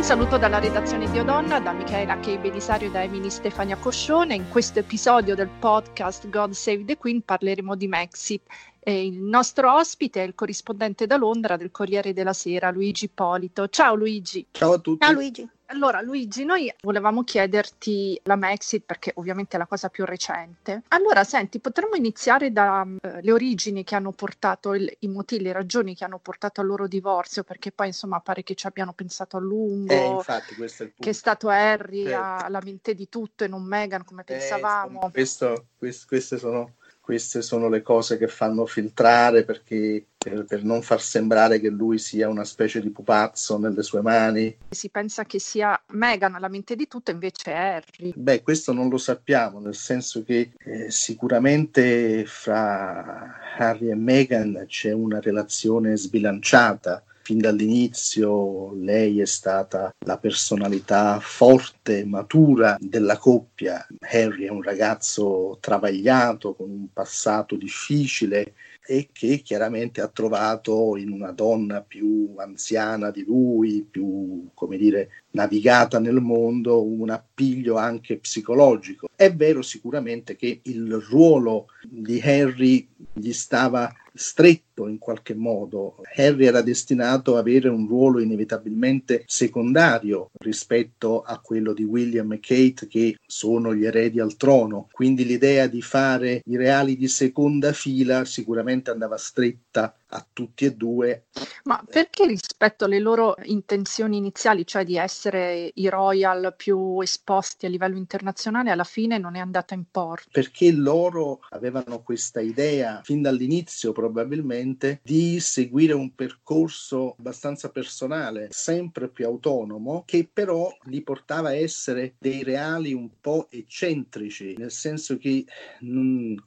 [0.00, 4.34] Un saluto dalla redazione di Odonna, da Michaela Kei Belisario e da Emily Stefania Coscione.
[4.34, 8.40] In questo episodio del podcast God Save the Queen parleremo di Maxit.
[8.80, 13.68] E il nostro ospite è il corrispondente da Londra del Corriere della Sera, Luigi Polito.
[13.68, 14.46] Ciao Luigi.
[14.50, 15.04] Ciao a tutti.
[15.04, 15.48] Ciao Luigi.
[15.70, 20.82] Allora, Luigi, noi volevamo chiederti la Maxit perché ovviamente è la cosa più recente.
[20.88, 25.94] Allora, senti, potremmo iniziare dalle uh, origini che hanno portato, il, i motivi, le ragioni
[25.94, 29.40] che hanno portato al loro divorzio, perché poi insomma pare che ci abbiano pensato a
[29.40, 31.04] lungo, eh, infatti, questo è il punto.
[31.04, 32.44] che è stato Harry certo.
[32.44, 35.10] alla mente di tutto e non Meghan come eh, pensavamo.
[35.12, 36.74] Questo, questo, queste sono
[37.10, 41.98] queste sono le cose che fanno filtrare perché, per, per, non far sembrare che lui
[41.98, 44.56] sia una specie di pupazzo nelle sue mani.
[44.68, 48.12] Si pensa che sia Meghan alla mente di tutto, invece è Harry.
[48.14, 54.92] Beh, questo non lo sappiamo, nel senso che eh, sicuramente fra Harry e Meghan c'è
[54.92, 63.86] una relazione sbilanciata fin dall'inizio lei è stata la personalità forte, matura della coppia.
[64.00, 71.12] Harry è un ragazzo travagliato, con un passato difficile e che chiaramente ha trovato in
[71.12, 78.18] una donna più anziana di lui, più, come dire, navigata nel mondo, un appiglio anche
[78.18, 79.08] psicologico.
[79.14, 83.88] È vero sicuramente che il ruolo di Harry gli stava
[84.20, 85.96] stretto in qualche modo.
[86.14, 92.38] Harry era destinato ad avere un ruolo inevitabilmente secondario rispetto a quello di William e
[92.40, 97.72] Kate che sono gli eredi al trono, quindi l'idea di fare i reali di seconda
[97.72, 101.26] fila sicuramente andava stretta a tutti e due.
[101.64, 107.68] Ma perché rispetto alle loro intenzioni iniziali, cioè di essere i royal più esposti a
[107.68, 110.28] livello internazionale, alla fine non è andata in porto?
[110.32, 119.08] Perché loro avevano questa idea fin dall'inizio probabilmente di seguire un percorso abbastanza personale, sempre
[119.08, 125.18] più autonomo, che però li portava a essere dei reali un po' eccentrici, nel senso
[125.18, 125.44] che,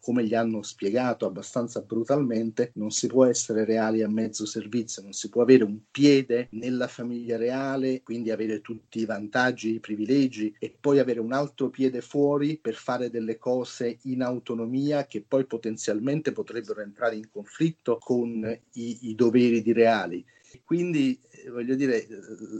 [0.00, 5.02] come gli hanno spiegato abbastanza brutalmente, non si può essere essere reali a mezzo servizio,
[5.02, 9.80] non si può avere un piede nella famiglia reale, quindi avere tutti i vantaggi, i
[9.80, 15.22] privilegi e poi avere un altro piede fuori per fare delle cose in autonomia che
[15.26, 18.42] poi potenzialmente potrebbero entrare in conflitto con
[18.72, 20.24] i, i doveri di reali.
[20.64, 22.06] Quindi eh, voglio dire,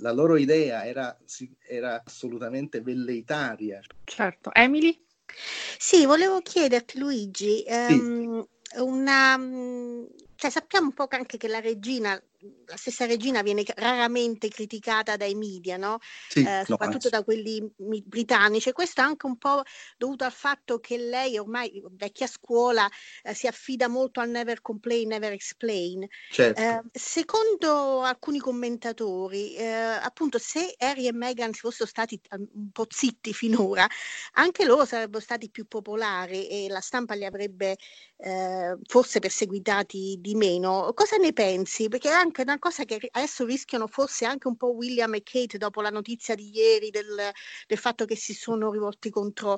[0.00, 1.18] la loro idea era,
[1.66, 3.80] era assolutamente velleitaria.
[4.04, 4.98] Certo, Emily?
[5.78, 7.92] Sì, volevo chiederti Luigi, sì.
[7.92, 9.36] um, una,
[10.42, 12.20] cioè, sappiamo un po' anche che la regina
[12.66, 15.98] la stessa regina viene raramente criticata dai media, no?
[16.28, 18.72] Sì, eh, soprattutto da quelli britannici.
[18.72, 19.62] questo è anche un po'
[19.96, 22.88] dovuto al fatto che lei, ormai vecchia scuola,
[23.22, 26.06] eh, si affida molto al never complain, never explain.
[26.30, 26.60] Certo.
[26.60, 32.70] Eh, secondo alcuni commentatori, eh, appunto, se Harry e Meghan si fossero stati ehm, un
[32.70, 33.86] po' zitti finora,
[34.32, 37.76] anche loro sarebbero stati più popolari e la stampa li avrebbe
[38.16, 40.92] eh, forse perseguitati di meno.
[40.94, 41.88] Cosa ne pensi?
[41.88, 45.58] Perché anche anche una cosa che adesso rischiano forse anche un po' William e Kate
[45.58, 47.30] dopo la notizia di ieri del,
[47.66, 49.52] del fatto che si sono rivolti contro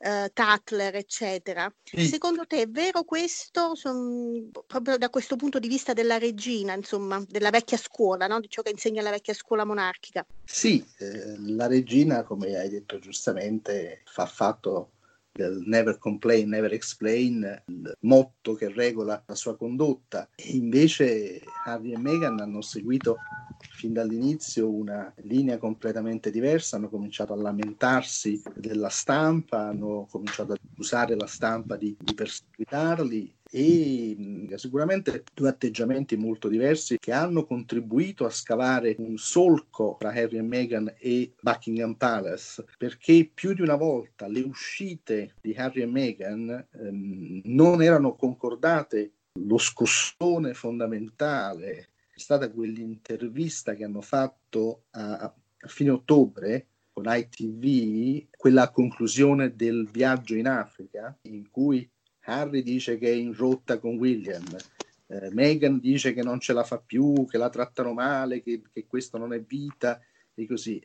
[0.00, 1.72] uh, Tatler, eccetera.
[1.82, 2.06] Sì.
[2.06, 7.24] Secondo te è vero questo, son, proprio da questo punto di vista della regina, insomma,
[7.26, 8.40] della vecchia scuola, no?
[8.40, 10.26] di ciò che insegna la vecchia scuola monarchica?
[10.44, 14.92] Sì, eh, la regina, come hai detto giustamente, fa fatto
[15.38, 20.28] del never complain, never explain, il motto che regola la sua condotta.
[20.34, 23.18] E invece Harry e Meghan hanno seguito
[23.70, 30.56] fin dall'inizio una linea completamente diversa, hanno cominciato a lamentarsi della stampa, hanno cominciato a
[30.76, 38.26] usare la stampa di, di perseguitarli e sicuramente due atteggiamenti molto diversi che hanno contribuito
[38.26, 43.76] a scavare un solco tra Harry e Meghan e Buckingham Palace perché più di una
[43.76, 49.12] volta le uscite di Harry e Meghan ehm, non erano concordate.
[49.40, 58.26] Lo scossone fondamentale è stata quell'intervista che hanno fatto a, a fine ottobre con ITV,
[58.36, 61.88] quella conclusione del viaggio in Africa in cui
[62.28, 64.44] Harry dice che è in rotta con William,
[65.06, 68.86] eh, Meghan dice che non ce la fa più, che la trattano male, che, che
[68.86, 70.00] questo non è vita
[70.34, 70.80] e così.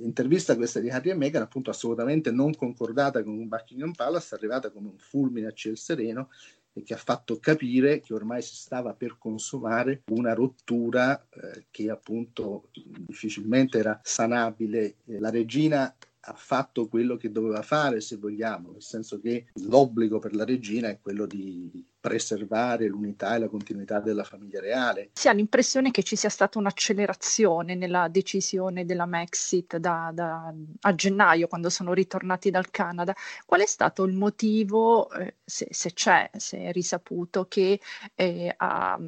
[0.00, 4.88] Intervista questa di Harry e Meghan, appunto assolutamente non concordata con Buckingham Palace, arrivata come
[4.88, 6.30] un fulmine a ciel sereno
[6.72, 11.90] e che ha fatto capire che ormai si stava per consumare una rottura eh, che
[11.90, 14.96] appunto difficilmente era sanabile.
[15.04, 15.94] la regina
[16.28, 20.88] ha fatto quello che doveva fare, se vogliamo, nel senso che l'obbligo per la regina
[20.88, 25.10] è quello di preservare l'unità e la continuità della famiglia reale.
[25.12, 30.94] Si ha l'impressione che ci sia stata un'accelerazione nella decisione della Mexit da, da, a
[30.94, 33.14] gennaio, quando sono ritornati dal Canada.
[33.44, 37.78] Qual è stato il motivo, eh, se, se, c'è, se è risaputo, che
[38.14, 38.98] eh, ha,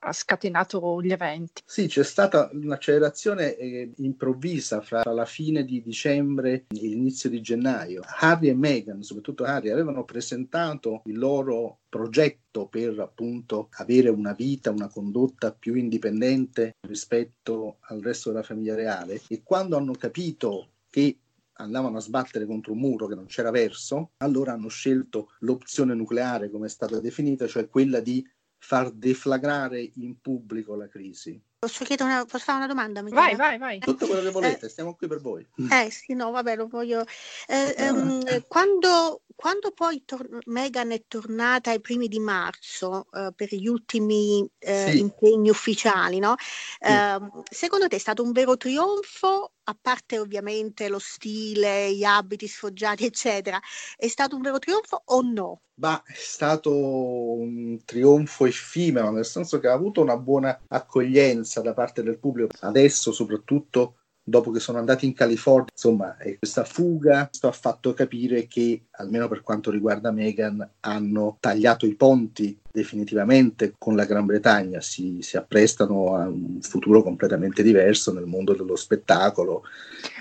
[0.00, 1.62] ha, scatenato gli eventi?
[1.64, 8.02] Sì, c'è stata un'accelerazione eh, improvvisa fra la fine di dicembre e l'inizio di gennaio.
[8.18, 14.70] Harry e Meghan, soprattutto Harry, avevano presentato il loro progetto per appunto avere una vita,
[14.70, 19.20] una condotta più indipendente rispetto al resto della famiglia reale.
[19.28, 21.18] E quando hanno capito che
[21.60, 26.50] andavano a sbattere contro un muro che non c'era verso, allora hanno scelto l'opzione nucleare
[26.50, 28.24] come è stata definita, cioè quella di
[28.58, 31.40] far deflagrare in pubblico la crisi.
[31.60, 33.02] Posso chiedere una, posso fare una domanda?
[33.02, 33.78] Vai, vai, vai.
[33.80, 35.44] Tutto quello che volete, eh, stiamo qui per voi.
[35.72, 37.04] Eh sì, no, vabbè, lo voglio.
[37.48, 43.52] Eh, ehm, quando, quando, poi tor- Meghan è tornata ai primi di marzo eh, per
[43.52, 45.00] gli ultimi eh, sì.
[45.00, 46.36] impegni ufficiali, no?
[46.38, 46.92] Sì.
[46.92, 52.48] Ehm, secondo te è stato un vero trionfo a parte ovviamente lo stile, gli abiti
[52.48, 53.60] sfoggiati, eccetera,
[53.96, 55.60] è stato un vero trionfo o no?
[55.74, 61.74] Ma è stato un trionfo effimero, nel senso che ha avuto una buona accoglienza da
[61.74, 62.56] parte del pubblico.
[62.60, 68.86] Adesso, soprattutto dopo che sono andati in California, insomma, questa fuga ha fatto capire che,
[68.92, 75.18] almeno per quanto riguarda Meghan, hanno tagliato i ponti definitivamente con la Gran Bretagna, si,
[75.22, 79.64] si apprestano a un futuro completamente diverso nel mondo dello spettacolo.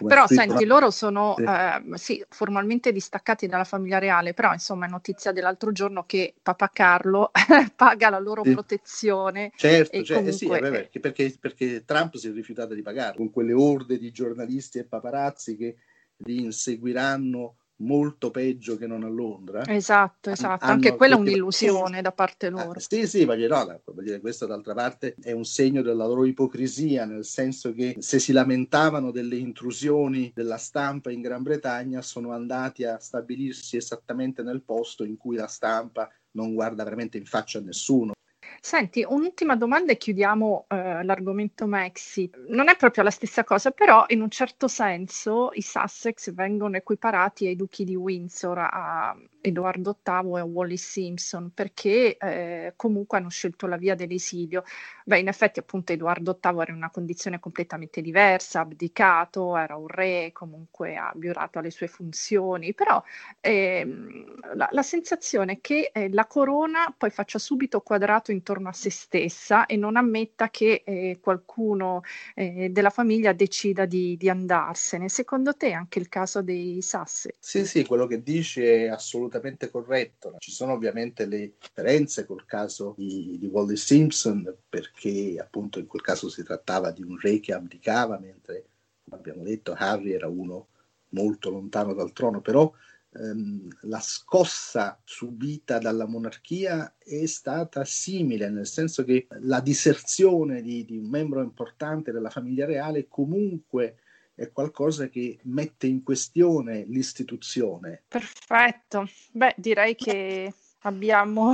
[0.05, 1.35] Però senti, loro sono.
[1.37, 6.69] Eh, sì, formalmente distaccati dalla famiglia reale, però insomma è notizia dell'altro giorno che Papa
[6.73, 7.31] Carlo
[7.75, 8.53] paga la loro sì.
[8.53, 9.51] protezione.
[9.55, 10.29] Certo, cioè, comunque...
[10.29, 14.11] eh sì, perché, perché, perché Trump si è rifiutato di pagarlo, con quelle orde di
[14.11, 15.75] giornalisti e paparazzi che
[16.17, 19.65] li inseguiranno molto peggio che non a Londra.
[19.67, 20.63] Esatto, esatto.
[20.63, 22.79] Hanno, Anche quella è un'illusione da parte loro.
[22.79, 27.05] Eh, sì, sì, ma no, dire, questo d'altra parte è un segno della loro ipocrisia,
[27.05, 32.83] nel senso che se si lamentavano delle intrusioni della stampa in Gran Bretagna, sono andati
[32.83, 37.61] a stabilirsi esattamente nel posto in cui la stampa non guarda veramente in faccia a
[37.61, 38.13] nessuno.
[38.59, 42.29] Senti, un'ultima domanda e chiudiamo eh, l'argomento Maxi.
[42.47, 47.47] Non è proprio la stessa cosa, però in un certo senso i Sussex vengono equiparati
[47.47, 53.29] ai duchi di Windsor, a Edoardo VIII e a Wally Simpson, perché eh, comunque hanno
[53.29, 54.63] scelto la via dell'esilio.
[55.05, 59.87] Beh, in effetti appunto Edoardo VIII era in una condizione completamente diversa, abdicato, era un
[59.87, 63.01] re, comunque ha violato le sue funzioni, però
[63.39, 68.69] ehm, la, la, sensazione è che eh, la corona poi faccia subito quadrato in intorno
[68.69, 72.01] a se stessa e non ammetta che eh, qualcuno
[72.35, 75.09] eh, della famiglia decida di, di, andarsene.
[75.09, 77.35] Secondo te anche il caso dei Sasse?
[77.39, 80.35] Sì, sì, quello che dici è assolutamente corretto.
[80.37, 86.01] Ci sono ovviamente le differenze col caso di, di Wally Simpson, perché appunto in quel
[86.01, 88.65] caso si trattava di un re che abdicava, mentre,
[89.03, 90.67] come abbiamo detto, Harry era uno
[91.09, 92.71] molto lontano dal trono, però
[93.19, 100.85] ehm, la scossa subita dalla monarchia è stata simile, nel senso che la diserzione di,
[100.85, 103.97] di un membro importante della famiglia reale comunque
[104.35, 108.03] è qualcosa che mette in questione l'istituzione.
[108.07, 110.53] Perfetto, beh direi che
[110.87, 111.53] abbiamo,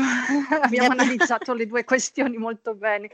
[0.62, 3.10] abbiamo analizzato le due questioni molto bene.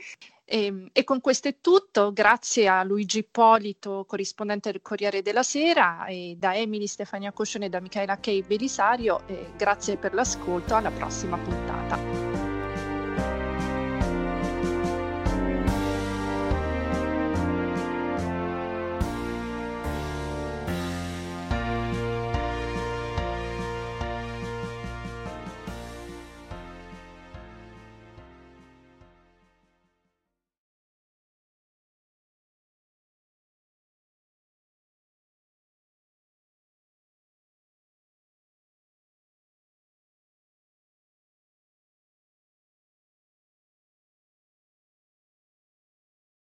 [0.46, 5.44] E, ehm, e, con questo è tutto, grazie a Luigi Ippolito, corrispondente del Corriere della
[5.44, 9.24] Sera, e da Emily Stefania Coscione e da Michaela Kei Belisario,
[9.56, 12.49] grazie per l'ascolto, alla prossima puntata.